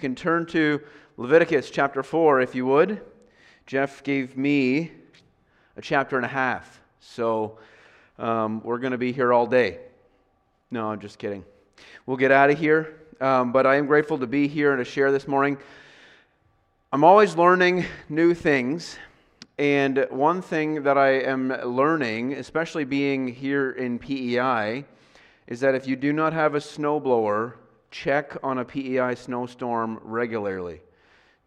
[0.00, 0.80] can turn to
[1.18, 3.02] Leviticus chapter 4 if you would.
[3.66, 4.90] Jeff gave me
[5.76, 7.58] a chapter and a half, so
[8.18, 9.78] um, we're going to be here all day.
[10.70, 11.44] No, I'm just kidding.
[12.06, 14.90] We'll get out of here, um, but I am grateful to be here and to
[14.90, 15.58] share this morning.
[16.92, 18.96] I'm always learning new things,
[19.58, 24.86] and one thing that I am learning, especially being here in PEI,
[25.46, 27.54] is that if you do not have a snowblower,
[27.90, 30.80] check on a PEI snowstorm regularly.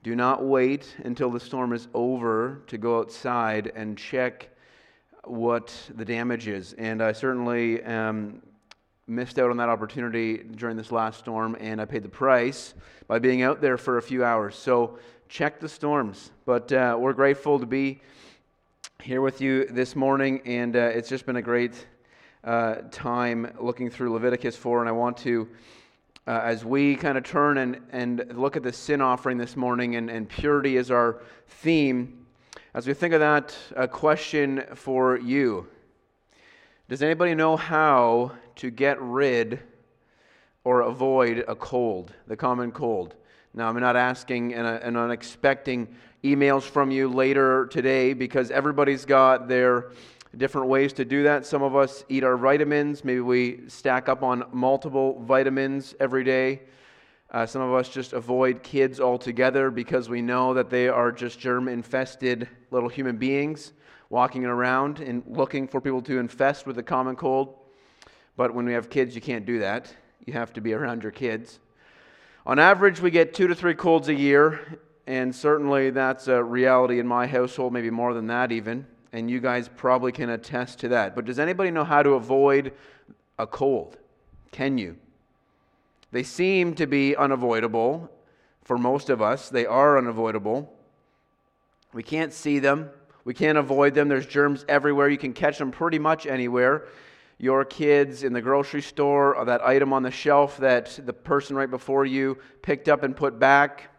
[0.04, 4.50] Do not wait until the storm is over to go outside and check
[5.24, 6.74] what the damage is.
[6.74, 8.42] And I certainly um,
[9.08, 12.74] missed out on that opportunity during this last storm, and I paid the price
[13.08, 14.56] by being out there for a few hours.
[14.56, 16.32] So check the storms.
[16.46, 18.02] But uh, we're grateful to be
[19.02, 21.88] here with you this morning, and uh, it's just been a great
[22.44, 25.48] uh, time looking through Leviticus 4, and I want to
[26.26, 29.96] uh, as we kind of turn and, and look at the sin offering this morning,
[29.96, 32.26] and, and purity is our theme,
[32.74, 35.68] as we think of that, a question for you
[36.88, 39.60] Does anybody know how to get rid
[40.64, 43.16] or avoid a cold, the common cold?
[43.54, 49.06] Now, I'm not asking and, and I'm expecting emails from you later today because everybody's
[49.06, 49.92] got their
[50.38, 51.46] different ways to do that.
[51.46, 53.04] Some of us eat our vitamins.
[53.04, 56.62] Maybe we stack up on multiple vitamins every day.
[57.32, 61.40] Uh, some of us just avoid kids altogether because we know that they are just
[61.40, 63.74] germ infested little human beings
[64.10, 67.56] walking around and looking for people to infest with the common cold.
[68.36, 69.94] But when we have kids, you can't do that.
[70.26, 71.60] You have to be around your kids.
[72.46, 77.00] On average, we get two to three colds a year, and certainly that's a reality
[77.00, 80.88] in my household, maybe more than that even and you guys probably can attest to
[80.90, 81.16] that.
[81.16, 82.74] But does anybody know how to avoid
[83.38, 83.98] a cold?
[84.52, 84.98] Can you?
[86.12, 88.10] They seem to be unavoidable
[88.64, 89.50] for most of us.
[89.50, 90.74] They are unavoidable.
[91.94, 92.90] We can't see them,
[93.24, 94.10] we can't avoid them.
[94.10, 95.10] There's germs everywhere.
[95.10, 96.88] You can catch them pretty much anywhere.
[97.38, 101.56] Your kids in the grocery store, or that item on the shelf that the person
[101.56, 103.90] right before you picked up and put back,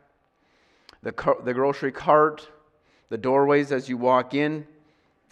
[1.03, 2.49] the, car- the grocery cart,
[3.09, 4.67] the doorways as you walk in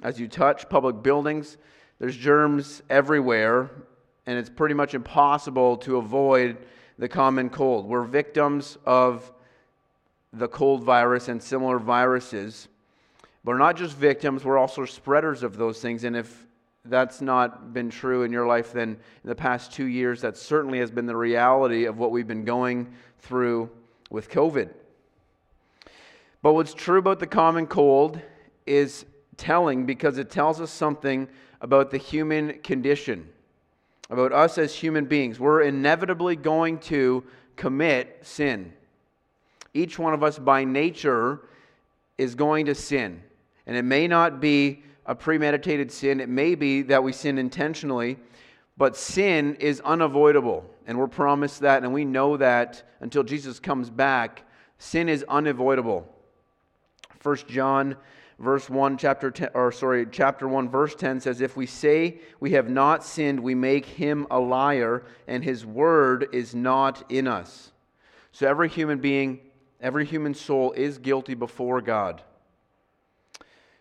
[0.03, 1.57] as you touch public buildings.
[1.99, 3.71] There's germs everywhere,
[4.27, 6.59] and it's pretty much impossible to avoid
[6.99, 7.87] the common cold.
[7.87, 9.33] We're victims of
[10.33, 12.69] the cold virus and similar viruses.
[13.45, 16.05] But we're not just victims, we're also spreaders of those things.
[16.05, 16.47] And if
[16.85, 20.79] that's not been true in your life, then in the past two years, that certainly
[20.79, 23.71] has been the reality of what we've been going through
[24.11, 24.71] with COVID.
[26.43, 28.21] But what's true about the common cold
[28.67, 29.05] is
[29.37, 31.29] telling because it tells us something
[31.61, 33.29] about the human condition,
[34.11, 35.39] about us as human beings.
[35.39, 37.25] We're inevitably going to
[37.57, 38.73] commit sin.
[39.75, 41.41] Each one of us, by nature,
[42.19, 43.23] is going to sin.
[43.67, 48.19] And it may not be a premeditated sin, it may be that we sin intentionally,
[48.77, 50.65] but sin is unavoidable.
[50.87, 54.45] And we're promised that, and we know that until Jesus comes back.
[54.79, 56.09] Sin is unavoidable.
[57.23, 57.97] 1 John
[58.43, 62.51] verse 1 chapter 10 or sorry chapter 1 verse 10 says if we say we
[62.51, 67.71] have not sinned we make him a liar and his word is not in us.
[68.33, 69.39] So every human being
[69.81, 72.21] every human soul is guilty before god.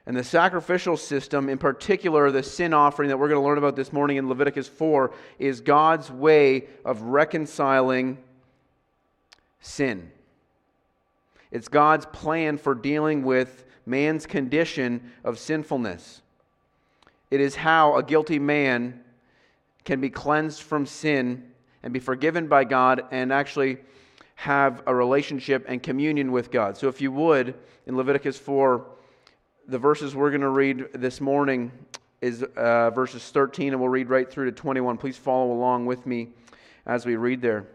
[0.05, 3.75] And the sacrificial system in particular the sin offering that we're going to learn about
[3.75, 8.19] this morning in leviticus 4 is god's way of reconciling
[9.59, 10.11] sin
[11.51, 16.21] it's god's plan for dealing with man's condition of sinfulness.
[17.29, 19.01] It is how a guilty man
[19.83, 21.51] can be cleansed from sin
[21.83, 23.77] and be forgiven by God and actually
[24.35, 26.77] have a relationship and communion with God.
[26.77, 28.85] So, if you would, in Leviticus 4,
[29.67, 31.71] the verses we're going to read this morning
[32.21, 34.97] is uh, verses 13, and we'll read right through to 21.
[34.97, 36.29] Please follow along with me
[36.85, 37.65] as we read there.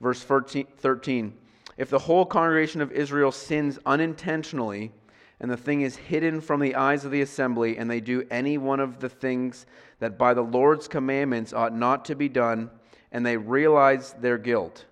[0.00, 1.34] Verse 13
[1.76, 4.92] if the whole congregation of Israel sins unintentionally,
[5.40, 8.56] and the thing is hidden from the eyes of the assembly, and they do any
[8.56, 9.66] one of the things
[9.98, 12.70] that by the Lord's commandments ought not to be done,
[13.12, 14.86] and they realize their guilt.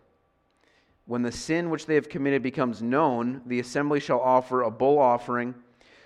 [1.06, 4.98] When the sin which they have committed becomes known, the assembly shall offer a bull
[4.98, 5.54] offering,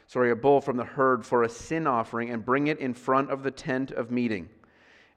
[0.07, 3.31] sorry, a bull from the herd for a sin offering, and bring it in front
[3.31, 4.49] of the tent of meeting.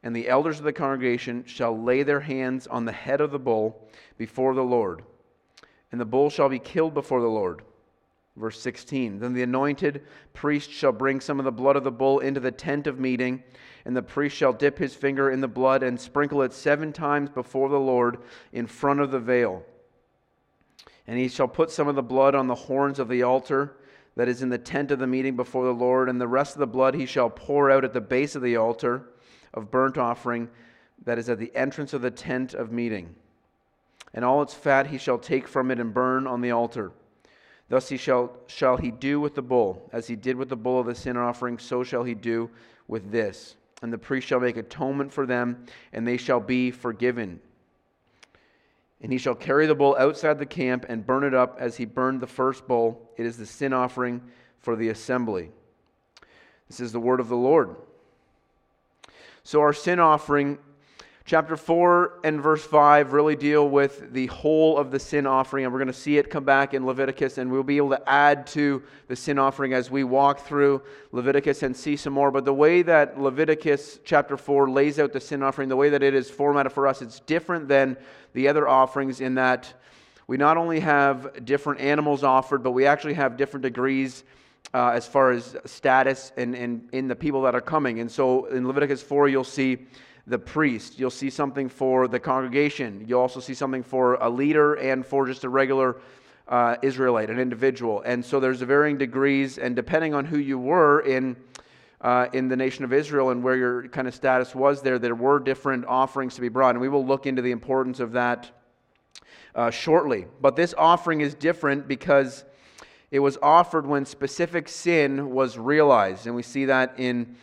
[0.02, 3.40] And the elders of the congregation shall lay their hands on the head of the
[3.40, 3.88] bull
[4.18, 5.04] before the Lord
[5.92, 7.64] and the bull shall be killed before the Lord.
[8.38, 10.04] Verse 16 Then the anointed
[10.34, 13.44] priest shall bring some of the blood of the bull into the tent of meeting,
[13.86, 17.30] and the priest shall dip his finger in the blood and sprinkle it seven times
[17.30, 18.20] before the Lord
[18.54, 19.64] in front of the veil.
[21.08, 23.76] And he shall put some of the blood on the horns of the altar
[24.16, 26.60] that is in the tent of the meeting before the Lord, and the rest of
[26.60, 29.10] the blood he shall pour out at the base of the altar
[29.54, 30.50] of burnt offering
[31.04, 33.16] that is at the entrance of the tent of meeting.
[34.14, 36.92] And all its fat he shall take from it and burn on the altar.
[37.70, 40.80] Thus he shall, shall he do with the bull, as he did with the bull
[40.80, 42.50] of the sin offering, so shall he do
[42.88, 43.56] with this.
[43.82, 47.40] And the priest shall make atonement for them, and they shall be forgiven.
[49.02, 51.86] And he shall carry the bull outside the camp and burn it up as he
[51.86, 53.10] burned the first bull.
[53.18, 54.22] It is the sin offering
[54.60, 55.50] for the assembly.
[56.68, 57.76] This is the word of the Lord.
[59.44, 60.60] So, our sin offering
[61.32, 65.74] Chapter 4 and verse 5 really deal with the whole of the sin offering, and
[65.74, 68.46] we're going to see it come back in Leviticus, and we'll be able to add
[68.48, 70.82] to the sin offering as we walk through
[71.14, 72.32] Leviticus and see some more.
[72.32, 76.04] But the way that Leviticus chapter 4 lays out the sin offering, the way that
[76.04, 77.96] it is formatted for us, it's different than
[78.34, 79.74] the other offerings in that
[80.28, 84.26] we not only have different animals offered, but we actually have different degrees.
[84.74, 88.00] Uh, as far as status and, and in the people that are coming.
[88.00, 89.80] And so in Leviticus 4, you'll see
[90.32, 90.98] the priest.
[90.98, 93.06] You'll see something for the congregation.
[93.08, 95.98] You'll also see something for a leader and for just a regular
[96.48, 98.02] uh, Israelite, an individual.
[98.06, 101.36] And so there's varying degrees, and depending on who you were in.
[102.04, 105.14] Uh, in the nation of Israel and where your kind of status was there, there
[105.14, 106.72] were different offerings to be brought.
[106.72, 108.50] And we will look into the importance of that
[109.54, 110.26] uh, shortly.
[110.42, 112.44] But this offering is different because
[113.12, 116.26] it was offered when specific sin was realized.
[116.26, 117.36] And we see that in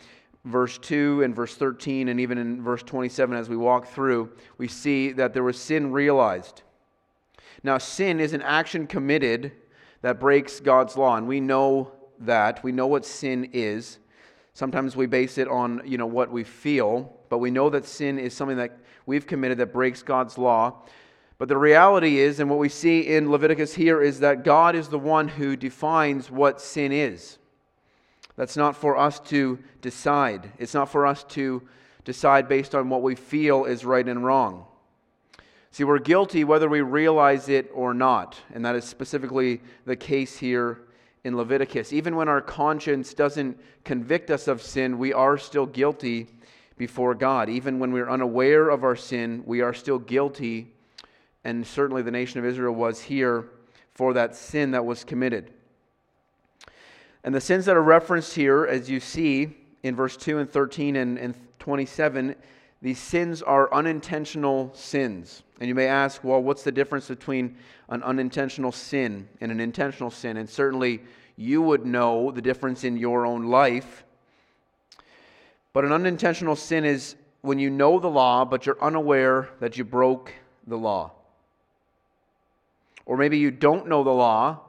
[0.45, 4.67] verse 2 and verse 13, and even in verse 27 as we walk through, we
[4.67, 6.63] see that there was sin realized.
[7.63, 9.51] Now, sin is an action committed
[10.01, 12.63] that breaks God's law, and we know that.
[12.63, 13.99] We know what sin is.
[14.53, 18.17] Sometimes we base it on you know, what we feel, but we know that sin
[18.17, 20.83] is something that we've committed that breaks God's law.
[21.37, 24.89] But the reality is, and what we see in Leviticus here, is that God is
[24.89, 27.38] the one who defines what sin is.
[28.39, 30.49] That's not for us to decide.
[30.59, 31.61] It's not for us to
[32.05, 34.65] decide based on what we feel is right and wrong.
[35.71, 40.37] See, we're guilty whether we realize it or not, and that is specifically the case
[40.37, 40.83] here
[41.25, 41.91] in Leviticus.
[41.91, 46.27] Even when our conscience doesn't convict us of sin, we are still guilty
[46.77, 47.49] before God.
[47.49, 50.71] Even when we're unaware of our sin, we are still guilty,
[51.43, 53.49] and certainly the nation of Israel was here
[53.93, 55.51] for that sin that was committed.
[57.23, 60.95] And the sins that are referenced here, as you see in verse 2 and 13
[60.95, 62.35] and, and 27,
[62.81, 65.43] these sins are unintentional sins.
[65.59, 67.57] And you may ask, well, what's the difference between
[67.89, 70.37] an unintentional sin and an intentional sin?
[70.37, 71.01] And certainly
[71.35, 74.05] you would know the difference in your own life.
[75.73, 79.83] But an unintentional sin is when you know the law, but you're unaware that you
[79.83, 80.33] broke
[80.67, 81.11] the law.
[83.05, 84.59] Or maybe you don't know the law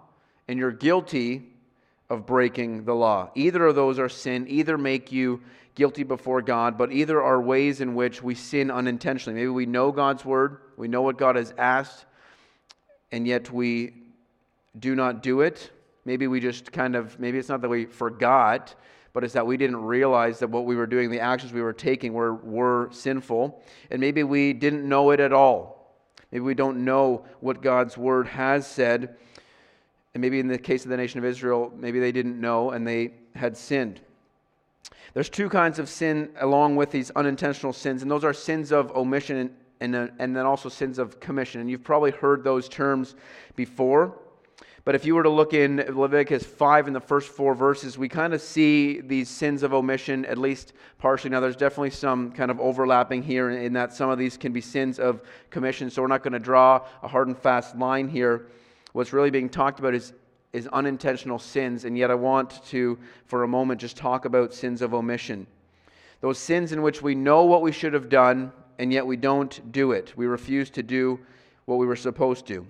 [0.48, 1.49] and you're guilty
[2.10, 3.30] of breaking the law.
[3.36, 5.40] Either of those are sin, either make you
[5.76, 9.38] guilty before God, but either are ways in which we sin unintentionally.
[9.38, 12.04] Maybe we know God's word, we know what God has asked,
[13.12, 13.94] and yet we
[14.78, 15.70] do not do it.
[16.04, 18.74] Maybe we just kind of, maybe it's not that we forgot,
[19.12, 21.72] but it's that we didn't realize that what we were doing, the actions we were
[21.72, 23.62] taking, were, were sinful.
[23.90, 25.94] And maybe we didn't know it at all.
[26.32, 29.16] Maybe we don't know what God's word has said
[30.14, 32.86] and maybe in the case of the nation of Israel, maybe they didn't know and
[32.86, 34.00] they had sinned.
[35.14, 38.94] There's two kinds of sin along with these unintentional sins, and those are sins of
[38.96, 39.50] omission and,
[39.80, 41.60] and, uh, and then also sins of commission.
[41.60, 43.16] And you've probably heard those terms
[43.56, 44.18] before.
[44.84, 48.08] But if you were to look in Leviticus 5 in the first four verses, we
[48.08, 51.30] kind of see these sins of omission, at least partially.
[51.30, 54.60] Now, there's definitely some kind of overlapping here in that some of these can be
[54.60, 58.46] sins of commission, so we're not going to draw a hard and fast line here
[58.92, 60.12] what's really being talked about is,
[60.52, 64.82] is unintentional sins, and yet I want to, for a moment, just talk about sins
[64.82, 65.46] of omission.
[66.20, 69.72] Those sins in which we know what we should have done, and yet we don't
[69.72, 70.12] do it.
[70.16, 71.20] We refuse to do
[71.64, 72.66] what we were supposed to.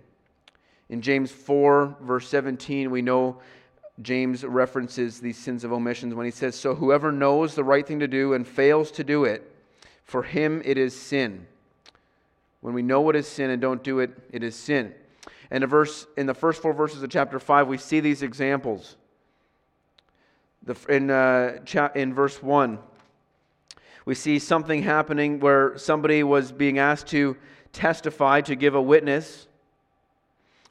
[0.88, 3.38] In James 4, verse 17, we know
[4.02, 8.00] James references these sins of omissions when he says, So whoever knows the right thing
[8.00, 9.50] to do and fails to do it,
[10.04, 11.46] for him it is sin.
[12.60, 14.94] When we know what is sin and don't do it, it is sin.
[15.50, 18.96] And a verse, in the first four verses of chapter 5, we see these examples.
[20.62, 22.78] The, in, uh, cha- in verse 1,
[24.04, 27.36] we see something happening where somebody was being asked to
[27.72, 29.46] testify, to give a witness.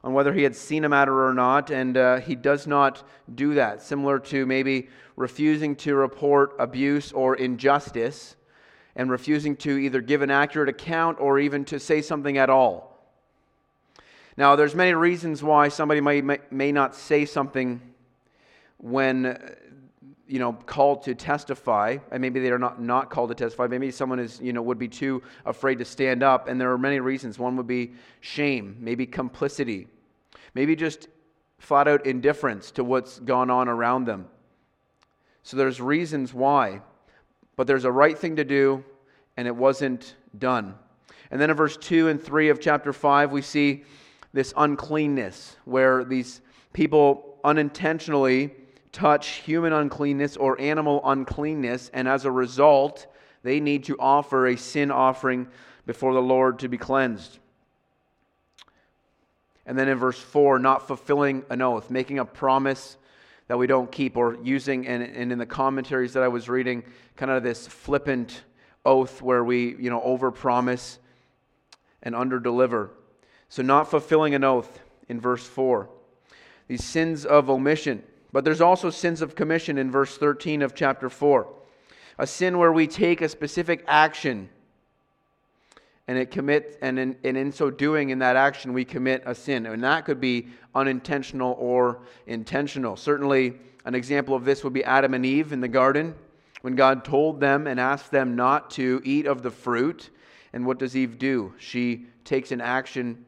[0.02, 3.52] on whether he had seen a matter or not, and uh, he does not do
[3.52, 3.82] that.
[3.82, 8.36] Similar to maybe refusing to report abuse or injustice,
[8.96, 12.89] and refusing to either give an accurate account or even to say something at all.
[14.40, 17.78] Now, there's many reasons why somebody may, may, may not say something
[18.78, 19.38] when
[20.26, 23.66] you know, called to testify, and maybe they are not, not called to testify.
[23.66, 26.78] Maybe someone is, you know, would be too afraid to stand up, and there are
[26.78, 27.38] many reasons.
[27.38, 27.92] One would be
[28.22, 29.88] shame, maybe complicity,
[30.54, 31.08] maybe just
[31.58, 34.26] flat out indifference to what's gone on around them.
[35.42, 36.80] So there's reasons why,
[37.56, 38.84] but there's a right thing to do,
[39.36, 40.76] and it wasn't done.
[41.30, 43.84] And then in verse 2 and 3 of chapter 5, we see
[44.32, 46.40] this uncleanness where these
[46.72, 48.52] people unintentionally
[48.92, 53.06] touch human uncleanness or animal uncleanness, and as a result,
[53.42, 55.48] they need to offer a sin offering
[55.86, 57.38] before the Lord to be cleansed.
[59.66, 62.96] And then in verse 4, not fulfilling an oath, making a promise
[63.46, 66.84] that we don't keep, or using, and, and in the commentaries that I was reading,
[67.16, 68.42] kind of this flippant
[68.84, 70.98] oath where we, you know, overpromise
[72.02, 72.90] and underdeliver.
[73.50, 75.90] So, not fulfilling an oath in verse 4.
[76.68, 78.02] These sins of omission.
[78.32, 81.52] But there's also sins of commission in verse 13 of chapter 4.
[82.18, 84.48] A sin where we take a specific action
[86.06, 89.34] and it commit and in, and in so doing in that action we commit a
[89.34, 94.82] sin and that could be unintentional or intentional certainly an example of this would be
[94.82, 96.12] adam and eve in the garden
[96.62, 100.10] when god told them and asked them not to eat of the fruit
[100.52, 103.24] and what does eve do she takes an action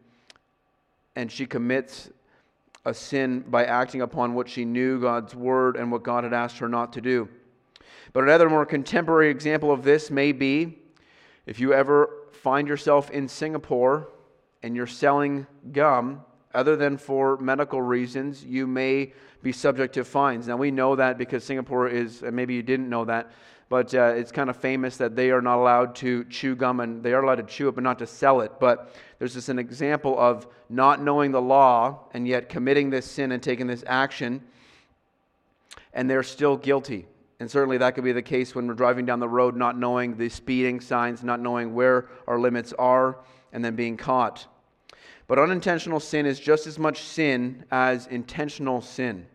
[1.17, 2.11] and she commits
[2.85, 6.59] a sin by acting upon what she knew God's word and what God had asked
[6.59, 7.29] her not to do.
[8.13, 10.79] But another more contemporary example of this may be
[11.47, 14.09] if you ever find yourself in Singapore
[14.63, 16.23] and you're selling gum,
[16.55, 20.47] other than for medical reasons, you may be subject to fines.
[20.47, 23.33] Now, we know that because Singapore is, and maybe you didn't know that,
[23.73, 27.03] but uh, it's kind of famous that they are not allowed to chew gum and
[27.03, 28.53] they are allowed to chew it but not to sell it.
[28.61, 33.33] But there's just an example of not knowing the law and yet committing this sin
[33.33, 34.43] and taking this action,
[35.95, 37.07] and they're still guilty.
[37.41, 40.19] And certainly that could be the case when we're driving down the road, not knowing
[40.19, 43.21] the speeding signs, not knowing where our limits are,
[43.55, 44.49] and then being caught.
[45.27, 49.29] But unintentional sin is just as much sin as intentional sin.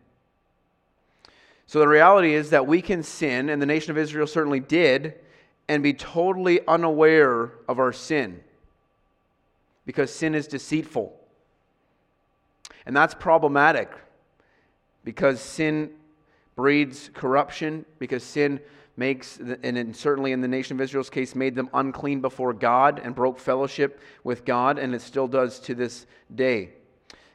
[1.68, 5.16] So the reality is that we can sin, and the nation of Israel certainly did,
[5.68, 8.42] and be totally unaware of our sin
[9.86, 11.18] because sin is deceitful.
[12.86, 13.90] And that's problematic
[15.04, 15.92] because sin
[16.56, 18.60] breeds corruption, because sin
[18.98, 23.16] makes, and certainly in the nation of Israel's case, made them unclean before God and
[23.16, 26.70] broke fellowship with God, and it still does to this day.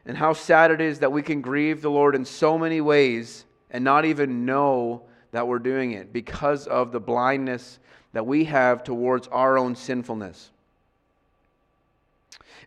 [0.05, 3.45] And how sad it is that we can grieve the Lord in so many ways
[3.73, 5.03] and not even know
[5.33, 7.81] that we're doing it because of the blindness
[8.13, 10.51] that we have towards our own sinfulness.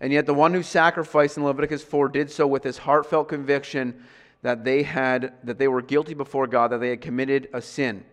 [0.02, 4.04] And yet, the one who sacrificed in Leviticus 4 did so with his heartfelt conviction
[4.42, 8.04] that they had that they were guilty before God, that they had committed a sin.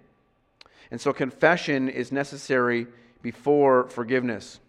[0.90, 2.87] And so confession is necessary
[3.22, 4.61] before forgiveness.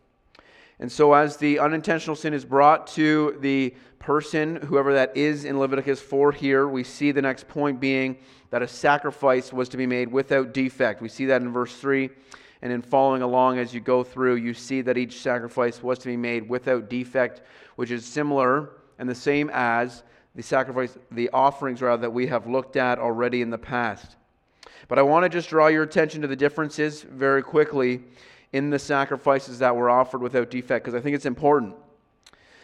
[0.83, 5.57] And so, as the unintentional sin is brought to the person, whoever that is in
[5.57, 8.17] Leviticus 4 here, we see the next point being
[8.49, 11.01] that a sacrifice was to be made without defect.
[11.01, 12.09] We see that in verse 3.
[12.61, 16.07] And in following along as you go through, you see that each sacrifice was to
[16.07, 17.43] be made without defect,
[17.77, 20.03] which is similar and the same as
[20.35, 24.17] the sacrifice, the offerings rather, that we have looked at already in the past.
[24.89, 28.01] But I want to just draw your attention to the differences very quickly
[28.53, 31.75] in the sacrifices that were offered without defect, because I think it's important.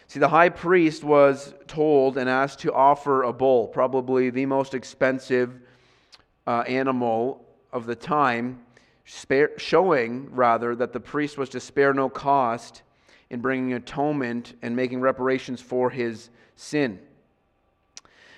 [0.06, 4.74] See, the high priest was told and asked to offer a bull, probably the most
[4.74, 5.60] expensive
[6.46, 8.60] uh, animal of the time,
[9.04, 12.82] spare, showing rather that the priest was to spare no cost
[13.28, 16.98] in bringing atonement and making reparations for his sin.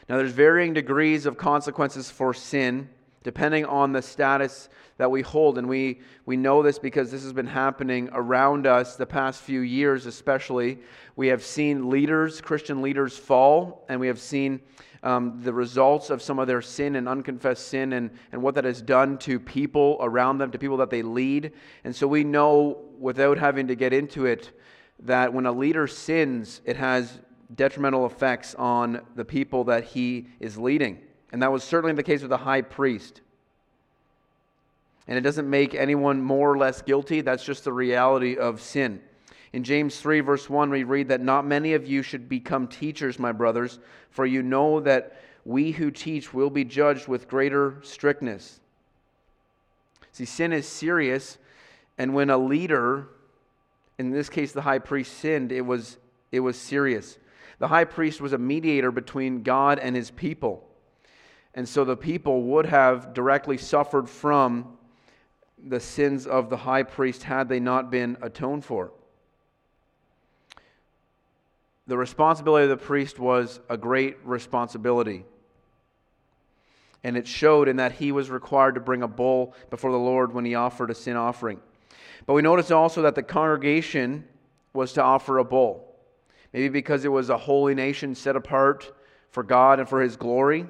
[0.09, 2.89] Now, there's varying degrees of consequences for sin
[3.23, 4.69] depending on the status
[5.03, 5.59] that we hold.
[5.59, 9.59] And we, we know this because this has been happening around us the past few
[9.59, 10.79] years, especially.
[11.17, 14.61] We have seen leaders, Christian leaders, fall, and we have seen
[15.03, 18.63] um, the results of some of their sin and unconfessed sin and, and what that
[18.63, 21.51] has done to people around them, to people that they lead.
[21.83, 24.57] And so we know, without having to get into it,
[25.01, 27.19] that when a leader sins, it has
[27.57, 31.01] detrimental effects on the people that he is leading.
[31.33, 33.21] And that was certainly the case with the high priest.
[35.09, 37.21] And it doesn't make anyone more or less guilty.
[37.21, 39.01] That's just the reality of sin.
[39.53, 43.19] In James 3, verse 1, we read that not many of you should become teachers,
[43.19, 43.79] my brothers,
[44.11, 48.61] for you know that we who teach will be judged with greater strictness.
[50.13, 51.39] See, sin is serious,
[51.99, 53.09] and when a leader,
[53.99, 55.99] in this case the high priest, sinned, it was,
[56.31, 57.19] it was serious.
[57.59, 60.69] The high priest was a mediator between God and his people.
[61.55, 64.79] And so the people would have directly suffered from
[65.67, 68.93] the sins of the high priest had they not been atoned for.
[71.87, 75.25] The responsibility of the priest was a great responsibility.
[77.05, 80.33] And it showed in that he was required to bring a bull before the Lord
[80.33, 81.61] when he offered a sin offering.
[82.27, 84.25] But we notice also that the congregation
[84.73, 85.89] was to offer a bull.
[86.53, 88.93] Maybe because it was a holy nation set apart
[89.31, 90.67] for God and for his glory.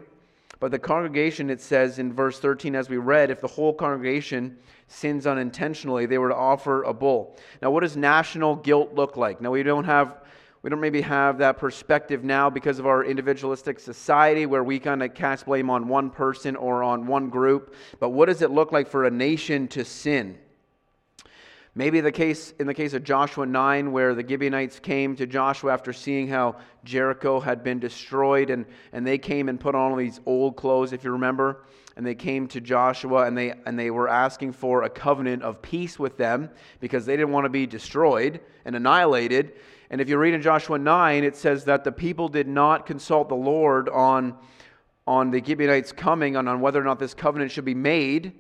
[0.63, 4.59] But the congregation, it says in verse 13, as we read, if the whole congregation
[4.87, 7.37] sins unintentionally, they were to offer a bull.
[7.61, 9.41] Now, what does national guilt look like?
[9.41, 10.21] Now, we don't have.
[10.63, 15.03] We don't maybe have that perspective now because of our individualistic society where we kind
[15.03, 17.75] of cast blame on one person or on one group.
[17.99, 20.39] But what does it look like for a nation to sin?
[21.75, 25.73] Maybe the case in the case of Joshua 9 where the Gibeonites came to Joshua
[25.73, 29.97] after seeing how Jericho had been destroyed and, and they came and put on all
[29.97, 31.65] these old clothes if you remember
[31.97, 35.63] and they came to Joshua and they, and they were asking for a covenant of
[35.63, 36.51] peace with them
[36.81, 39.53] because they didn't want to be destroyed and annihilated.
[39.91, 43.29] And if you read in Joshua 9, it says that the people did not consult
[43.29, 44.37] the Lord on,
[45.07, 48.33] on the Gibeonites coming, on, on whether or not this covenant should be made.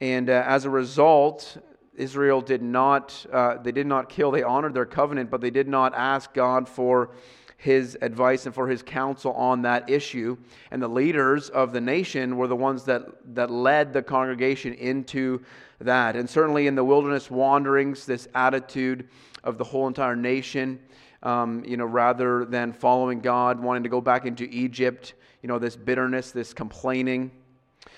[0.00, 1.56] And uh, as a result,
[1.96, 5.68] Israel did not, uh, they did not kill, they honored their covenant, but they did
[5.68, 7.10] not ask God for
[7.56, 10.36] his advice and for his counsel on that issue.
[10.70, 13.02] And the leaders of the nation were the ones that,
[13.34, 15.42] that led the congregation into
[15.80, 16.16] that.
[16.16, 19.08] And certainly in the wilderness wanderings, this attitude
[19.42, 20.78] of the whole entire nation,
[21.22, 25.58] um, you know, rather than following God, wanting to go back into Egypt, you know,
[25.58, 27.30] this bitterness, this complaining.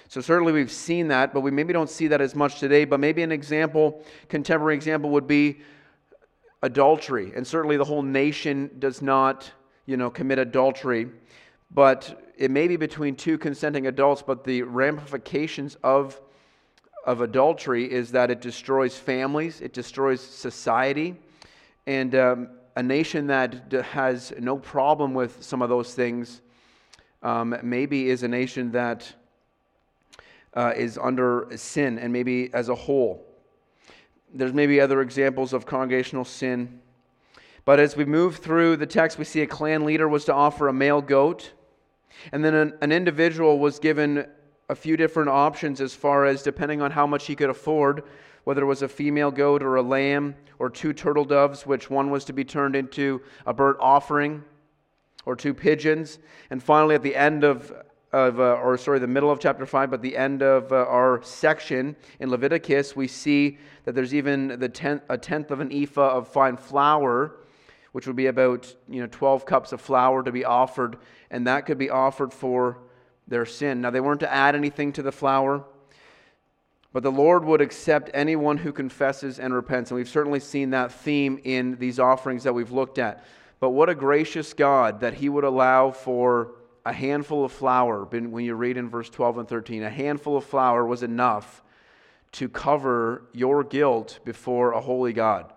[0.08, 2.84] So certainly we've seen that, but we maybe don't see that as much today.
[2.84, 5.60] But maybe an example, contemporary example, would be
[6.62, 7.32] adultery.
[7.34, 9.50] And certainly the whole nation does not,
[9.86, 11.08] you know, commit adultery.
[11.70, 16.20] But it may be between two consenting adults, but the ramifications of,
[17.04, 21.16] of adultery is that it destroys families, it destroys society.
[21.86, 26.42] And um, a nation that has no problem with some of those things
[27.22, 29.12] um, maybe is a nation that
[30.54, 33.24] uh, is under sin and maybe as a whole.
[34.32, 36.80] There's maybe other examples of congregational sin.
[37.64, 40.68] But as we move through the text, we see a clan leader was to offer
[40.68, 41.52] a male goat.
[42.32, 44.26] And then an, an individual was given
[44.68, 48.04] a few different options as far as depending on how much he could afford,
[48.44, 52.10] whether it was a female goat or a lamb or two turtle doves, which one
[52.10, 54.44] was to be turned into a burnt offering,
[55.24, 56.18] or two pigeons.
[56.50, 57.72] And finally, at the end of
[58.26, 61.20] of, uh, or sorry, the middle of chapter 5, but the end of uh, our
[61.22, 66.16] section in Leviticus, we see that there's even the tenth, a tenth of an ephah
[66.16, 67.36] of fine flour,
[67.92, 70.98] which would be about you know 12 cups of flour to be offered,
[71.30, 72.78] and that could be offered for
[73.26, 73.80] their sin.
[73.80, 75.64] Now, they weren't to add anything to the flour,
[76.92, 80.92] but the Lord would accept anyone who confesses and repents, and we've certainly seen that
[80.92, 83.24] theme in these offerings that we've looked at.
[83.60, 86.52] But what a gracious God that He would allow for
[86.88, 90.44] a handful of flour, when you read in verse 12 and 13, a handful of
[90.44, 91.62] flour was enough
[92.32, 95.52] to cover your guilt before a holy God.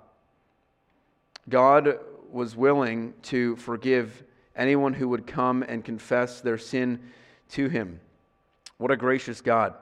[1.48, 4.26] God was willing to forgive
[4.58, 7.00] anyone who would come and confess their sin
[7.52, 8.02] to him.
[8.78, 9.74] What a gracious God.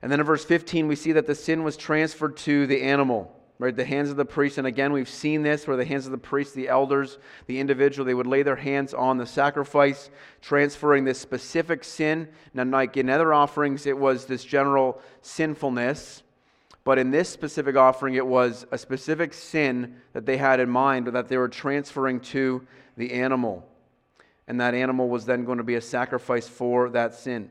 [0.00, 3.33] And then in verse 15, we see that the sin was transferred to the animal
[3.58, 3.74] right?
[3.74, 4.58] The hands of the priest.
[4.58, 8.04] And again, we've seen this where the hands of the priest, the elders, the individual,
[8.04, 12.28] they would lay their hands on the sacrifice, transferring this specific sin.
[12.52, 16.22] Now, like in other offerings, it was this general sinfulness.
[16.82, 21.06] But in this specific offering, it was a specific sin that they had in mind
[21.06, 23.66] that they were transferring to the animal.
[24.46, 27.48] And that animal was then going to be a sacrifice for that sin.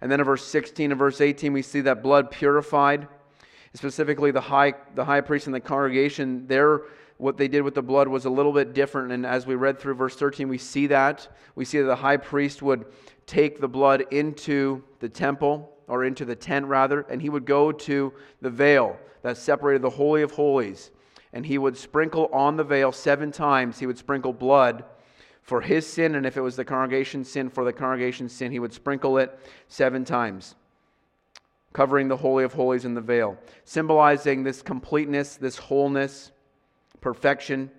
[0.00, 3.08] And then in verse 16 and verse 18, we see that blood purified
[3.76, 6.82] specifically the high, the high priest and the congregation, their,
[7.18, 9.12] what they did with the blood was a little bit different.
[9.12, 11.28] And as we read through verse 13, we see that.
[11.54, 12.86] We see that the high priest would
[13.26, 17.70] take the blood into the temple, or into the tent rather, and he would go
[17.70, 20.90] to the veil that separated the Holy of Holies.
[21.32, 24.84] And he would sprinkle on the veil seven times, he would sprinkle blood
[25.42, 28.58] for his sin, and if it was the congregation's sin, for the congregation's sin, he
[28.58, 30.56] would sprinkle it seven times
[31.76, 33.36] covering the Holy of Holies in the veil,
[33.66, 36.32] symbolizing this completeness, this wholeness.
[37.02, 37.70] perfection.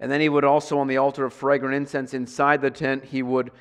[0.00, 3.22] And then he would also, on the altar of fragrant incense inside the tent, he
[3.22, 3.52] would,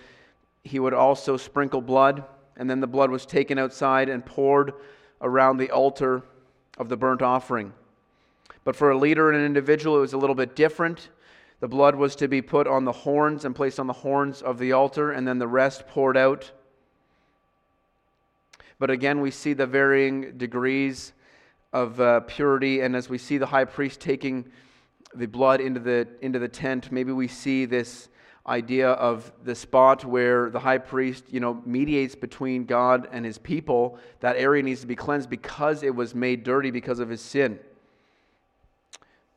[0.66, 2.26] he would also sprinkle blood.
[2.58, 4.74] And then the blood was taken outside and poured
[5.22, 6.24] around the altar
[6.78, 7.72] of the burnt offering.
[8.66, 11.12] But for a leader and an individual, it was a little bit different.
[11.62, 14.60] The blood was to be put on the horns and placed on the horns of
[14.60, 16.52] the altar, and then the rest poured out.
[18.84, 21.13] But again, we see the varying degrees
[21.72, 24.52] of uh, purity, and as we see the high priest taking
[25.15, 28.10] the blood into the, into the tent, maybe we see this
[28.46, 33.38] idea of the spot where the high priest, you know, mediates between God and his
[33.38, 33.98] people.
[34.19, 37.60] That area needs to be cleansed because it was made dirty because of his sin.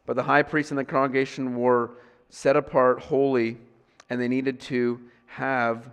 [0.07, 1.93] But the high priest and the congregation were
[2.31, 3.59] set apart holy,
[4.11, 5.89] and they needed to have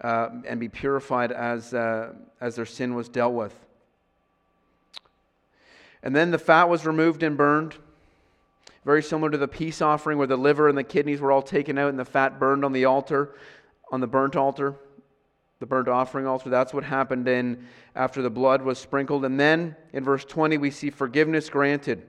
[0.00, 3.54] uh, and be purified as, uh, as their sin was dealt with.
[6.02, 7.76] And then the fat was removed and burned,
[8.84, 11.78] very similar to the peace offering where the liver and the kidneys were all taken
[11.78, 13.34] out and the fat burned on the altar,
[13.90, 14.74] on the burnt altar,
[15.60, 16.50] the burnt offering altar.
[16.50, 19.24] That's what happened in after the blood was sprinkled.
[19.24, 22.02] And then in verse 20 we see forgiveness granted.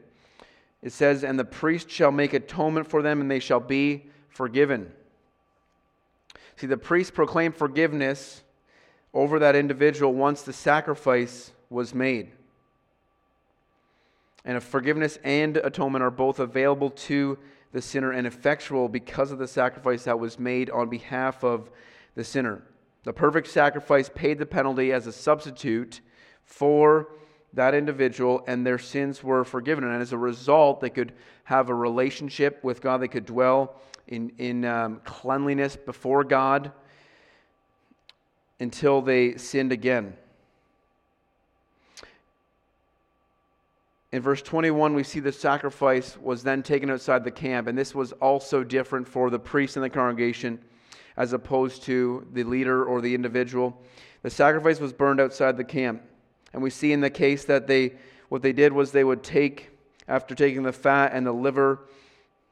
[0.82, 4.92] It says, And the priest shall make atonement for them, and they shall be forgiven.
[6.58, 8.44] See, the priest proclaimed forgiveness
[9.14, 12.32] over that individual once the sacrifice was made.
[14.44, 17.38] And forgiveness and atonement are both available to
[17.72, 21.70] the sinner and effectual because of the sacrifice that was made on behalf of
[22.16, 22.62] the sinner.
[23.04, 26.02] The perfect sacrifice paid the penalty as a substitute
[26.44, 27.10] for
[27.54, 29.84] that individual, and their sins were forgiven.
[29.84, 31.14] And as a result, they could
[31.46, 33.02] have a relationship with God.
[33.02, 33.76] They could dwell
[34.08, 36.72] in, in um, cleanliness before God
[38.60, 40.16] until they sinned again.
[44.12, 47.94] In verse 21, we see the sacrifice was then taken outside the camp, and this
[47.94, 50.60] was also different for the priest in the congregation
[51.18, 53.82] as opposed to the leader or the individual.
[54.22, 56.02] The sacrifice was burned outside the camp.
[56.54, 57.94] And we see in the case that they
[58.30, 59.70] what they did was they would take
[60.08, 61.82] after taking the fat and the liver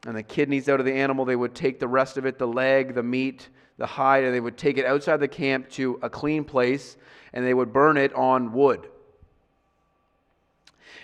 [0.06, 2.48] and the kidneys out of the animal, they would take the rest of it, the
[2.48, 6.10] leg, the meat, the hide, and they would take it outside the camp to a
[6.10, 6.98] clean place
[7.34, 8.88] and they would burn it on wood.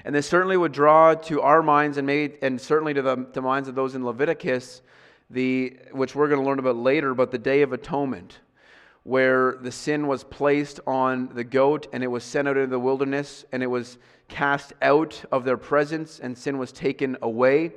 [0.05, 3.41] And this certainly would draw to our minds and, maybe, and certainly to the, the
[3.41, 4.81] minds of those in Leviticus,
[5.29, 8.39] the, which we're going to learn about later, but the Day of Atonement,
[9.03, 12.79] where the sin was placed on the goat and it was sent out into the
[12.79, 17.71] wilderness and it was cast out of their presence and sin was taken away.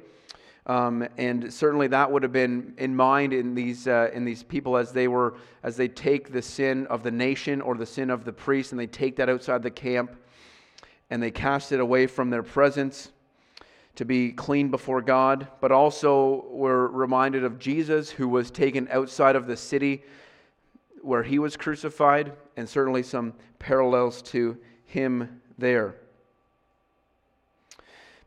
[0.67, 4.77] Um, and certainly that would have been in mind in these, uh, in these people
[4.77, 8.25] as they were as they take the sin of the nation or the sin of
[8.25, 10.15] the priest and they take that outside the camp
[11.11, 13.11] and they cast it away from their presence
[13.97, 15.49] to be clean before God.
[15.61, 20.05] But also we're reminded of Jesus who was taken outside of the city
[21.03, 25.97] where he was crucified, and certainly some parallels to him there.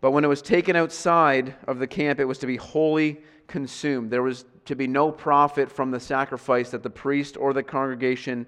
[0.05, 4.11] But when it was taken outside of the camp, it was to be wholly consumed.
[4.11, 8.45] There was to be no profit from the sacrifice that the priest or the congregation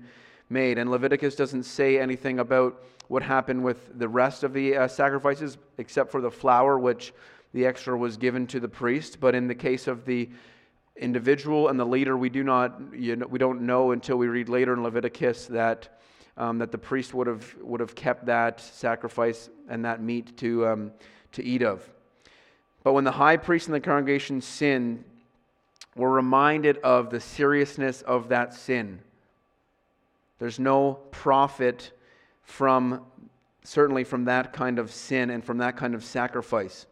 [0.51, 0.77] made.
[0.77, 5.57] And Leviticus doesn't say anything about what happened with the rest of the uh, sacrifices,
[5.79, 7.11] except for the flour, which
[7.53, 9.19] the extra was given to the priest.
[9.19, 10.29] But in the case of the
[10.95, 14.47] individual and the leader, we do not, you know, we don't know until we read
[14.47, 15.89] later in Leviticus that
[16.37, 20.67] um, that the priest would have would have kept that sacrifice and that meat to
[20.67, 20.91] um,
[21.33, 21.87] to eat of.
[22.83, 25.03] But when the high priest and the congregation sinned,
[25.95, 28.99] we're reminded of the seriousness of that sin.
[30.39, 31.91] There's no profit
[32.43, 33.01] from
[33.63, 36.85] certainly from that kind of sin and from that kind of sacrifice.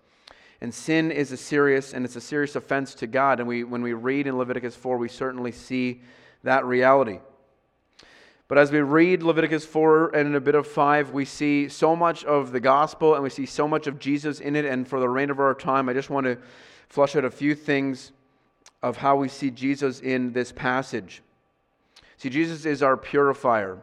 [0.59, 3.39] And sin is a serious and it's a serious offense to God.
[3.39, 6.01] And we, when we read in Leviticus 4, we certainly see
[6.43, 7.19] that reality.
[8.47, 11.95] But as we read Leviticus 4 and in a bit of 5, we see so
[11.95, 14.65] much of the gospel and we see so much of Jesus in it.
[14.65, 16.37] And for the remainder of our time, I just want to
[16.87, 18.11] flush out a few things
[18.83, 21.23] of how we see Jesus in this passage.
[22.17, 23.79] See, Jesus is our purifier.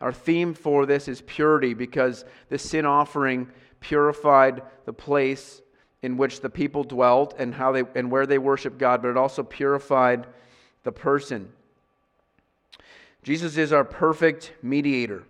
[0.00, 3.50] Our theme for this is purity because the sin offering
[3.80, 5.60] purified the place
[6.02, 9.16] in which the people dwelt and how they and where they worshiped God, but it
[9.16, 10.26] also purified
[10.84, 11.52] the person.
[13.26, 15.24] Jesus is our perfect mediator.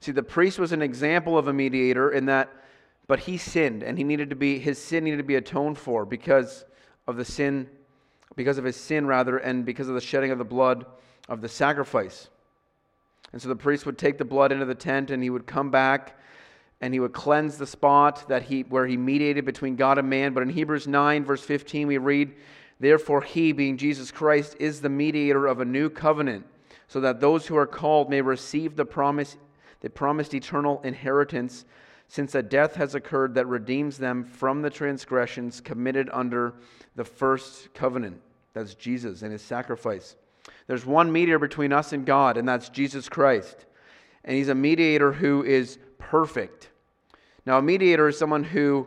[0.00, 2.50] See, the priest was an example of a mediator in that,
[3.06, 6.06] but he sinned, and he needed to be his sin needed to be atoned for
[6.06, 6.64] because
[7.06, 7.68] of the sin,
[8.34, 10.86] because of his sin rather, and because of the shedding of the blood
[11.28, 12.30] of the sacrifice.
[13.34, 15.70] And so the priest would take the blood into the tent, and he would come
[15.70, 16.18] back
[16.80, 20.32] and he would cleanse the spot that he, where he mediated between God and man.
[20.32, 22.34] But in Hebrews 9, verse 15, we read,
[22.80, 26.46] Therefore, he, being Jesus Christ, is the mediator of a new covenant,
[26.94, 29.36] so that those who are called may receive the promise,
[29.80, 31.64] the promised eternal inheritance,
[32.06, 36.54] since a death has occurred that redeems them from the transgressions committed under
[36.94, 38.20] the first covenant.
[38.52, 40.14] That's Jesus and his sacrifice.
[40.68, 43.66] There's one mediator between us and God, and that's Jesus Christ.
[44.24, 46.70] And he's a mediator who is perfect.
[47.44, 48.86] Now, a mediator is someone who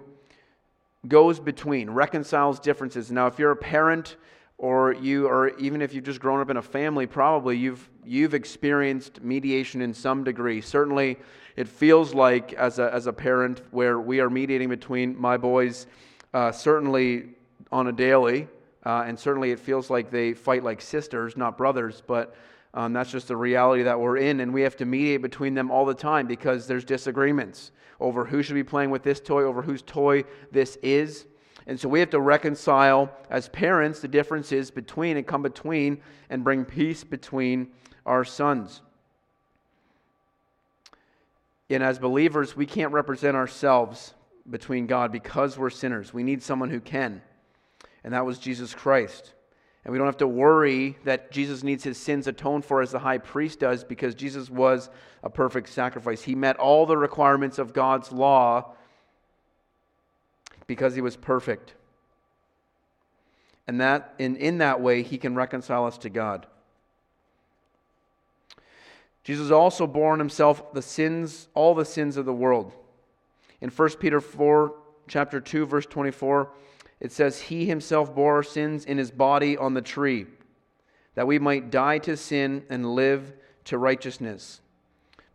[1.10, 3.12] goes between, reconciles differences.
[3.12, 4.16] Now, if you're a parent
[4.58, 8.34] or you or even if you've just grown up in a family, probably you've you've
[8.34, 10.62] experienced mediation in some degree.
[10.62, 11.18] Certainly,
[11.56, 15.86] it feels like as a as a parent where we are mediating between my boys,
[16.34, 17.30] uh, certainly
[17.72, 18.48] on a daily,
[18.86, 22.02] uh, and certainly it feels like they fight like sisters, not brothers.
[22.06, 22.36] But
[22.74, 25.70] um, that's just the reality that we're in, and we have to mediate between them
[25.70, 29.62] all the time because there's disagreements over who should be playing with this toy, over
[29.62, 31.26] whose toy this is.
[31.68, 36.44] And so we have to reconcile as parents the differences between and come between and
[36.44, 37.68] bring peace between
[38.06, 38.82] our sons.
[41.70, 44.14] And as believers, we can't represent ourselves
[44.50, 46.14] between God because we're sinners.
[46.14, 47.22] We need someone who can,
[48.06, 49.34] and that was Jesus Christ.
[49.84, 53.00] And we don't have to worry that Jesus needs his sins atoned for as the
[53.00, 54.90] high priest does because Jesus was
[55.24, 56.22] a perfect sacrifice.
[56.22, 58.74] He met all the requirements of God's law
[60.68, 61.74] because he was perfect.
[63.68, 66.46] And that in, in that way he can reconcile us to God.
[69.24, 72.72] Jesus also bore on himself the sins, all the sins of the world.
[73.60, 74.74] In 1 Peter 4,
[75.10, 76.50] chapter 2, verse 24,
[77.02, 80.28] it says, He himself bore our sins in his body on the tree,
[81.16, 83.34] that we might die to sin and live
[83.66, 84.62] to righteousness.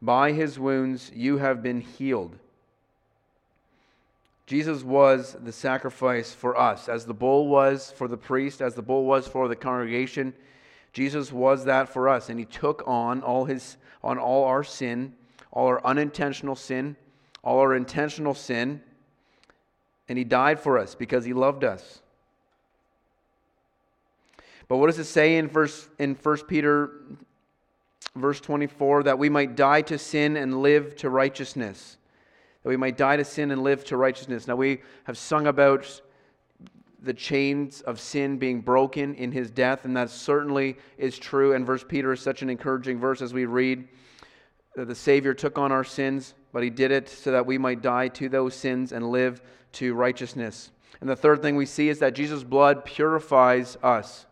[0.00, 2.38] By his wounds you have been healed.
[4.46, 8.82] Jesus was the sacrifice for us, as the bull was for the priest, as the
[8.82, 10.34] bull was for the congregation.
[10.92, 15.14] Jesus was that for us, and he took on all his on all our sin,
[15.52, 16.96] all our unintentional sin,
[17.42, 18.82] all our intentional sin
[20.08, 22.02] and he died for us because he loved us.
[24.68, 26.90] But what does it say in verse in 1 Peter
[28.14, 31.96] verse 24 that we might die to sin and live to righteousness?
[32.62, 34.46] That we might die to sin and live to righteousness.
[34.46, 36.00] Now we have sung about
[37.02, 41.52] the chains of sin being broken in his death, and that certainly is true.
[41.54, 43.88] And verse Peter is such an encouraging verse as we read
[44.76, 47.82] that the Savior took on our sins, but he did it so that we might
[47.82, 50.70] die to those sins and live to righteousness.
[51.00, 54.26] And the third thing we see is that Jesus' blood purifies us.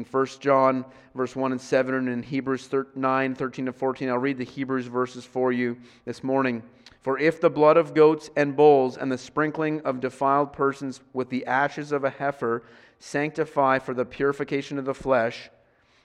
[0.00, 4.16] In 1 John verse 1 and 7 and in Hebrews 9, 13 to 14, I'll
[4.16, 6.62] read the Hebrews verses for you this morning.
[7.02, 11.28] For if the blood of goats and bulls and the sprinkling of defiled persons with
[11.28, 12.62] the ashes of a heifer
[12.98, 15.50] sanctify for the purification of the flesh,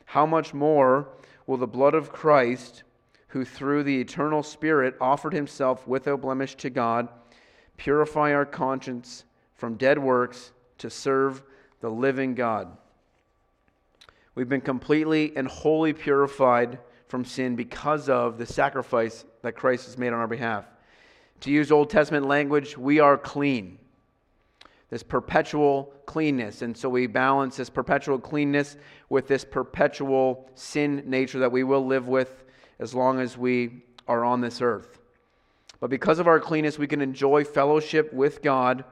[0.03, 1.08] how much more
[1.47, 2.84] will the blood of Christ,
[3.29, 7.08] who through the eternal Spirit offered himself without blemish to God,
[7.77, 11.43] purify our conscience from dead works to serve
[11.79, 12.75] the living God.
[14.36, 19.98] We've been completely and wholly purified from sin because of the sacrifice that Christ has
[19.98, 20.65] made on our behalf.
[21.41, 23.80] To use Old Testament language, we are clean.
[24.89, 26.62] This perpetual cleanness.
[26.62, 28.76] And so we balance this perpetual cleanness
[29.10, 32.43] with this perpetual sin nature that we will live with
[32.80, 35.00] as long as we are on this earth.
[35.80, 38.84] But because of our cleanness, we can enjoy fellowship with God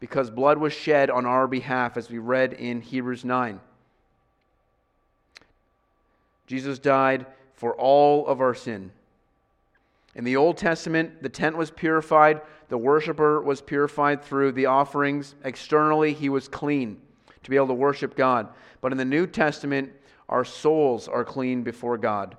[0.00, 3.60] because blood was shed on our behalf, as we read in Hebrews 9.
[6.46, 8.90] Jesus died for all of our sin.
[10.14, 15.34] In the Old Testament, the tent was purified, the worshiper was purified through the offerings.
[15.44, 17.00] Externally, he was clean
[17.42, 18.48] to be able to worship God.
[18.80, 19.92] But in the New Testament,
[20.28, 22.36] our souls are clean before God.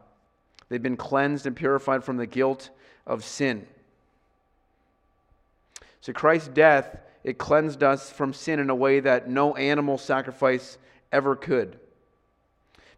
[0.69, 2.69] They've been cleansed and purified from the guilt
[3.05, 3.67] of sin.
[6.01, 10.77] So Christ's death, it cleansed us from sin in a way that no animal sacrifice
[11.11, 11.79] ever could.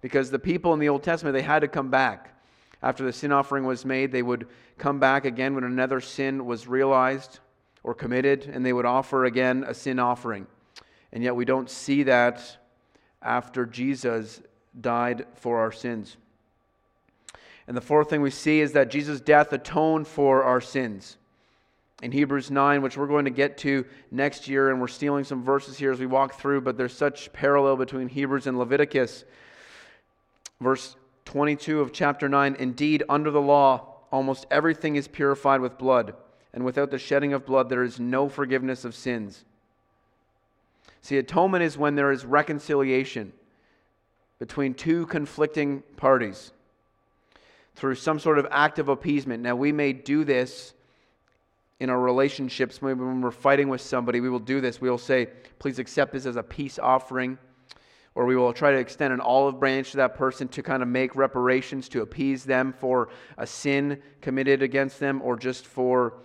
[0.05, 2.39] Because the people in the Old Testament, they had to come back.
[2.83, 4.45] After the sin offering was made, they would
[4.77, 7.39] come back again when another sin was realized
[7.81, 10.45] or committed, and they would offer again a sin offering.
[11.11, 12.55] And yet we don't see that
[13.23, 14.41] after Jesus
[14.79, 16.17] died for our sins.
[17.67, 21.17] And the fourth thing we see is that Jesus' death atoned for our sins
[22.03, 25.41] in Hebrews 9, which we're going to get to next year, and we're stealing some
[25.43, 29.25] verses here as we walk through, but there's such parallel between Hebrews and Leviticus.
[30.61, 36.13] Verse 22 of chapter 9 Indeed, under the law, almost everything is purified with blood,
[36.53, 39.43] and without the shedding of blood, there is no forgiveness of sins.
[41.01, 43.33] See, atonement is when there is reconciliation
[44.39, 46.51] between two conflicting parties
[47.75, 49.43] through some sort of act of appeasement.
[49.43, 50.73] Now, we may do this
[51.79, 52.81] in our relationships.
[52.81, 54.79] Maybe when we're fighting with somebody, we will do this.
[54.79, 55.27] We will say,
[55.59, 57.37] please accept this as a peace offering.
[58.15, 60.87] Or we will try to extend an olive branch to that person to kind of
[60.87, 66.15] make reparations, to appease them for a sin committed against them, or just for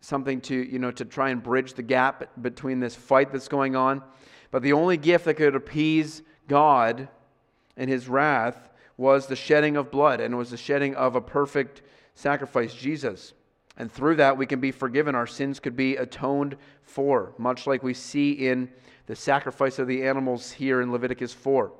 [0.00, 3.74] something to, you know, to try and bridge the gap between this fight that's going
[3.74, 4.00] on.
[4.52, 7.08] But the only gift that could appease God
[7.76, 11.20] and his wrath was the shedding of blood, and it was the shedding of a
[11.20, 11.82] perfect
[12.14, 13.32] sacrifice, Jesus.
[13.76, 15.14] And through that, we can be forgiven.
[15.14, 18.70] Our sins could be atoned for, much like we see in
[19.08, 21.72] the sacrifice of the animals here in Leviticus 4.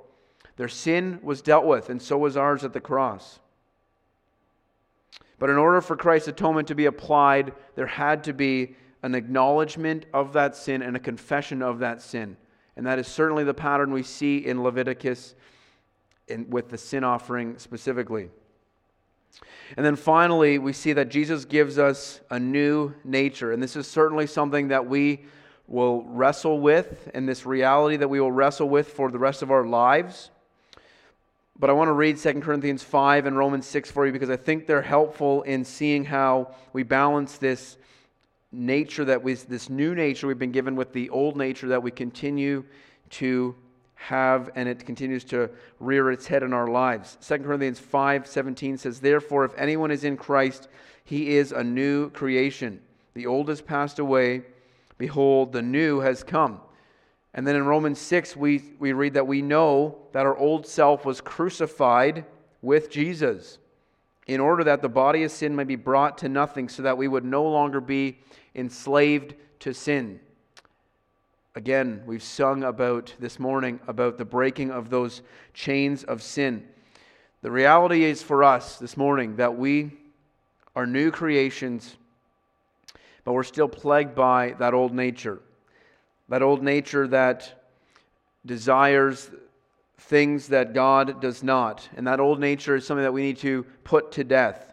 [0.57, 3.39] Their sin was dealt with, and so was ours at the cross.
[5.39, 10.07] But in order for Christ's atonement to be applied, there had to be an acknowledgement
[10.15, 12.39] of that sin and a confession of that sin.
[12.77, 15.35] And that is certainly the pattern we see in Leviticus
[16.29, 18.31] in, with the sin offering specifically.
[19.77, 23.53] And then finally, we see that Jesus gives us a new nature.
[23.53, 25.27] And this is certainly something that we
[25.69, 29.51] will wrestle with, and this reality that we will wrestle with for the rest of
[29.51, 30.31] our lives.
[31.59, 34.37] But I want to read 2 Corinthians 5 and Romans 6 for you because I
[34.37, 37.77] think they're helpful in seeing how we balance this
[38.51, 41.91] nature that we, this new nature we've been given with the old nature that we
[41.91, 42.65] continue
[43.11, 43.55] to
[43.95, 45.51] have and it continues to
[45.81, 47.19] rear its head in our lives.
[47.21, 50.69] 2 Corinthians 5:17 says, "Therefore if anyone is in Christ,
[51.05, 52.81] he is a new creation.
[53.15, 54.45] The old has passed away;
[54.99, 56.61] behold, the new has come."
[57.35, 61.05] And then in Romans 6, we, we read that we know that our old self
[61.05, 62.25] was crucified
[62.63, 63.59] with Jesus
[64.27, 67.09] in order that the body of sin may be brought to nothing, so that we
[67.09, 68.19] would no longer be
[68.55, 70.21] enslaved to sin.
[71.55, 75.23] Again, we've sung about this morning about the breaking of those
[75.55, 76.69] chains of sin.
[77.41, 79.93] The reality is for us this morning that we
[80.77, 81.97] are new creations,
[83.29, 85.39] but we're still plagued by that old nature.
[86.31, 87.69] That old nature that
[88.47, 89.31] desires
[89.99, 91.87] things that God does not.
[91.95, 94.73] And that old nature is something that we need to put to death.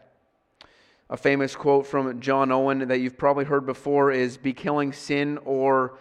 [1.09, 5.37] A famous quote from John Owen that you've probably heard before is Be killing sin
[5.43, 5.97] or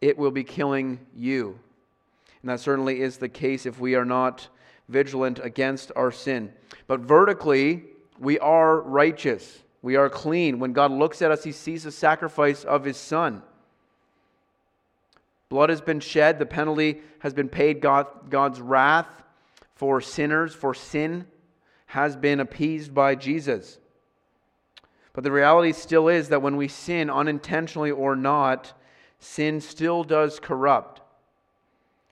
[0.00, 1.58] it will be killing you.
[2.40, 4.48] And that certainly is the case if we are not
[4.88, 6.54] vigilant against our sin.
[6.86, 7.84] But vertically,
[8.18, 9.62] we are righteous.
[9.82, 10.60] We are clean.
[10.60, 13.42] When God looks at us, he sees the sacrifice of his son.
[15.48, 17.82] Blood has been shed, the penalty has been paid.
[17.82, 19.08] God, God's wrath
[19.74, 21.26] for sinners, for sin,
[21.86, 23.78] has been appeased by Jesus.
[25.12, 28.72] But the reality still is that when we sin, unintentionally or not,
[29.18, 31.02] sin still does corrupt.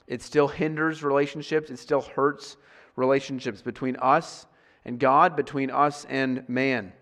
[0.07, 2.57] It still hinders relationships, it still hurts
[2.97, 4.47] relationships between us
[4.85, 6.93] and God, between us and man.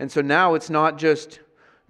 [0.00, 1.40] And so now it's not just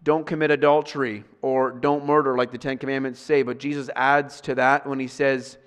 [0.02, 4.56] don't commit adultery or don't murder like the Ten Commandments say, but Jesus adds to
[4.56, 5.58] that when he says,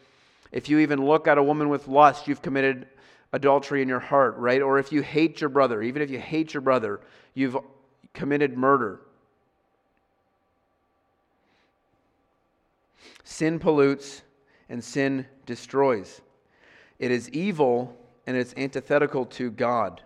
[0.51, 2.85] if you even look at a woman with lust, you've committed
[3.31, 4.61] adultery in your heart, right?
[4.61, 6.99] Or if you hate your brother, even if you hate your brother,
[7.33, 7.55] you've
[8.13, 8.99] committed murder.
[13.23, 14.21] Sin pollutes
[14.67, 16.19] and sin destroys.
[16.99, 20.01] It is evil and it's antithetical to God.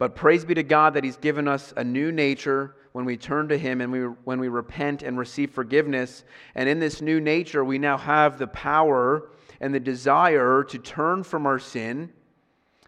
[0.00, 3.48] But praise be to God that He's given us a new nature when we turn
[3.48, 6.24] to Him and we, when we repent and receive forgiveness.
[6.54, 9.28] And in this new nature, we now have the power
[9.60, 12.14] and the desire to turn from our sin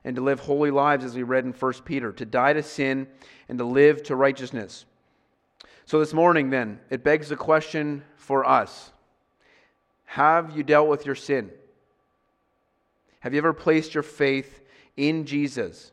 [0.04, 3.06] and to live holy lives, as we read in 1 Peter, to die to sin
[3.50, 4.86] and to live to righteousness.
[5.84, 8.90] So, this morning, then, it begs the question for us
[10.06, 11.50] have you dealt with your sin?
[13.20, 14.62] Have you ever placed your faith
[14.96, 15.92] in Jesus,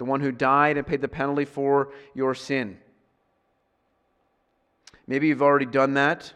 [0.00, 2.78] the one who died and paid the penalty for your sin?
[5.06, 6.32] Maybe you've already done that,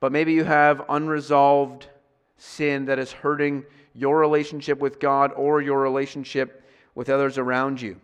[0.00, 1.86] but maybe you have unresolved
[2.38, 8.00] sin that is hurting your relationship with God or your relationship with others around you.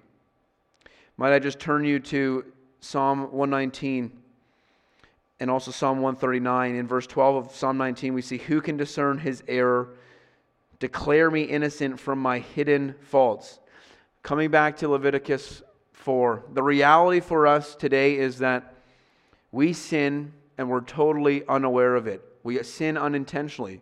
[1.17, 2.45] Might I just turn you to
[2.81, 4.13] Psalm 119?
[5.41, 6.75] and also Psalm 139.
[6.75, 9.91] In verse 12 of Psalm 19, we see, Who can discern his error?
[10.81, 13.61] Declare me innocent from my hidden faults.
[14.29, 15.63] Coming back to Leviticus
[15.95, 18.75] 4, the reality for us today is that
[19.53, 22.23] we sin and we're totally unaware of it.
[22.43, 23.81] We sin unintentionally.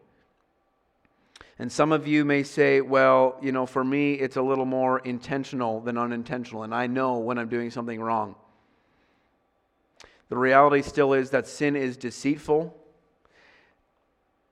[1.59, 5.01] And some of you may say, well, you know, for me, it's a little more
[5.01, 8.37] intentional than unintentional, and I know when I'm doing something wrong.
[10.29, 12.73] The reality still is that sin is deceitful,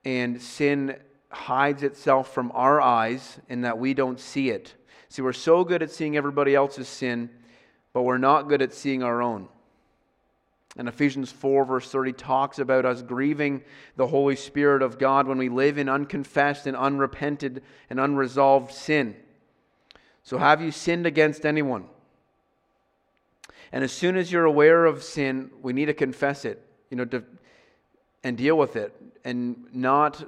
[0.03, 0.97] and sin
[1.29, 4.73] hides itself from our eyes in that we don't see it.
[5.09, 7.29] See, we're so good at seeing everybody else's sin,
[7.93, 9.47] but we're not good at seeing our own.
[10.77, 13.63] And Ephesians 4, verse 30, talks about us grieving
[13.95, 19.15] the Holy Spirit of God when we live in unconfessed and unrepented and unresolved sin.
[20.23, 21.85] So, have you sinned against anyone?
[23.71, 27.05] And as soon as you're aware of sin, we need to confess it, you know,
[27.05, 27.23] to,
[28.23, 28.93] and deal with it,
[29.23, 30.23] and not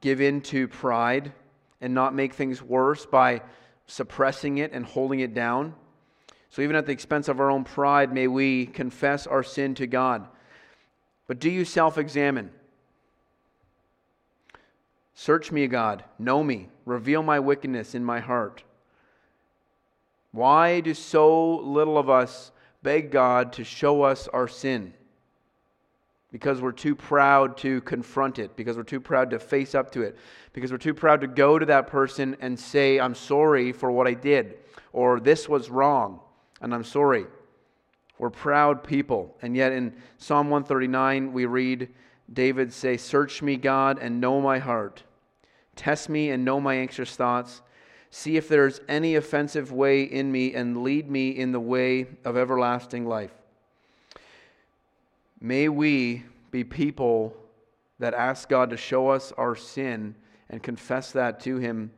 [0.00, 1.32] give in to pride
[1.80, 3.40] and not make things worse by
[3.88, 5.74] suppressing it and holding it down.
[6.50, 9.86] So, even at the expense of our own pride, may we confess our sin to
[9.86, 10.28] God.
[11.26, 12.50] But do you self examine?
[15.14, 16.04] Search me, God.
[16.18, 16.68] Know me.
[16.86, 18.62] Reveal my wickedness in my heart.
[20.30, 24.94] Why do so little of us beg God to show us our sin?
[26.30, 30.02] Because we're too proud to confront it, because we're too proud to face up to
[30.02, 30.16] it,
[30.52, 34.06] because we're too proud to go to that person and say, I'm sorry for what
[34.06, 34.58] I did,
[34.92, 36.20] or this was wrong
[36.60, 37.26] and I'm sorry.
[38.18, 39.36] We're proud people.
[39.42, 41.88] And yet in Psalm 139, we read
[42.32, 45.04] David say, Search me, God, and know my heart.
[45.76, 47.62] Test me and know my anxious thoughts.
[48.10, 52.06] See if there is any offensive way in me, and lead me in the way
[52.24, 53.37] of everlasting life.
[55.40, 57.36] May we be people
[57.98, 60.14] that ask God to show us our sin
[60.50, 61.90] and confess that to Him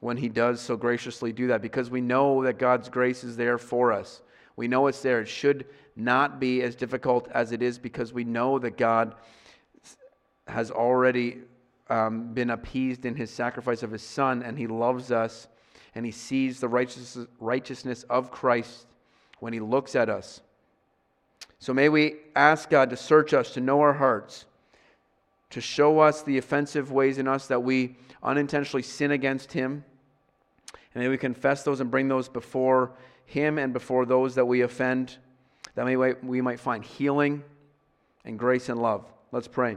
[0.00, 3.58] when He does so graciously do that because we know that God's grace is there
[3.58, 4.22] for us.
[4.56, 5.20] We know it's there.
[5.20, 9.14] It should not be as difficult as it is because we know that God
[10.48, 11.38] has already
[11.88, 15.46] um, been appeased in His sacrifice of His Son and He loves us
[15.94, 18.86] and He sees the righteousness, righteousness of Christ
[19.38, 20.40] when He looks at us.
[21.62, 24.46] So may we ask God to search us, to know our hearts,
[25.50, 29.84] to show us the offensive ways in us that we unintentionally sin against Him
[30.92, 32.90] and may we confess those and bring those before
[33.26, 35.18] Him and before those that we offend,
[35.76, 37.44] that may we might find healing
[38.24, 39.04] and grace and love.
[39.30, 39.76] Let's pray.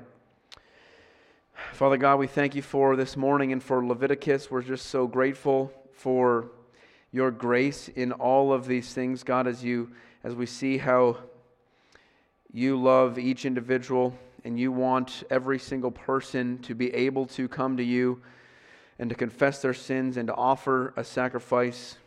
[1.74, 4.50] Father God, we thank you for this morning and for Leviticus.
[4.50, 6.50] We're just so grateful for
[7.12, 9.92] your grace in all of these things, God, as you
[10.24, 11.18] as we see how
[12.56, 17.76] you love each individual and you want every single person to be able to come
[17.76, 18.22] to you
[18.98, 21.98] and to confess their sins and to offer a sacrifice.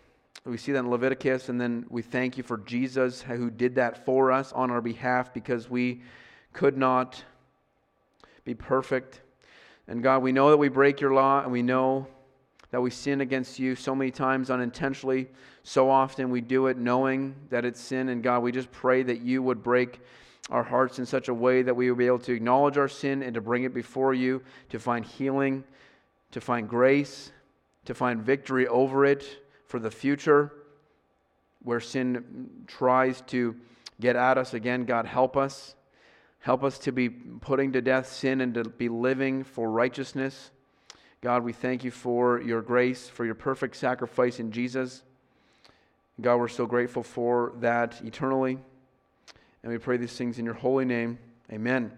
[0.46, 4.06] We see that in Leviticus, and then we thank you for Jesus who did that
[4.06, 6.00] for us on our behalf because we
[6.54, 7.22] could not
[8.46, 9.20] be perfect.
[9.86, 12.06] And God, we know that we break your law, and we know
[12.70, 15.28] that we sin against you so many times unintentionally.
[15.62, 18.08] So often we do it knowing that it's sin.
[18.08, 20.00] And God, we just pray that you would break
[20.50, 23.22] our hearts in such a way that we will be able to acknowledge our sin
[23.22, 25.64] and to bring it before you, to find healing
[26.32, 27.32] to find grace,
[27.84, 29.24] to find victory over it
[29.66, 30.52] for the future.
[31.62, 33.56] Where sin tries to
[34.00, 35.74] get at us again, God, help us.
[36.40, 40.50] Help us to be putting to death sin and to be living for righteousness.
[41.20, 45.02] God, we thank you for your grace, for your perfect sacrifice in Jesus.
[46.20, 48.58] God, we're so grateful for that eternally.
[49.62, 51.18] And we pray these things in your holy name.
[51.52, 51.92] Amen.